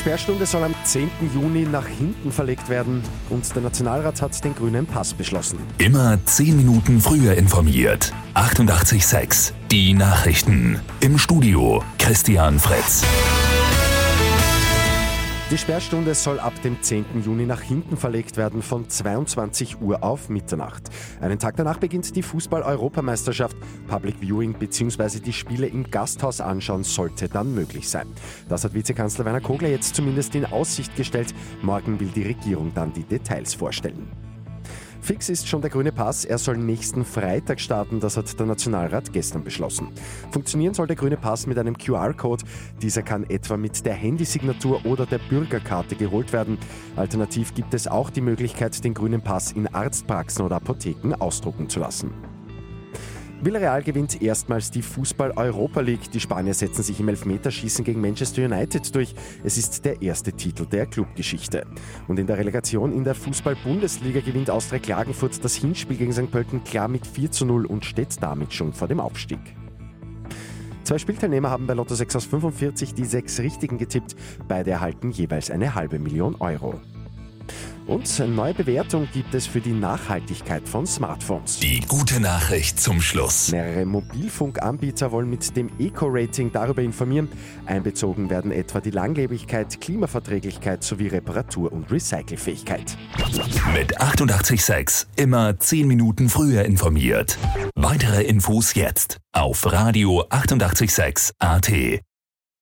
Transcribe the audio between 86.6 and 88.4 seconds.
informieren. Einbezogen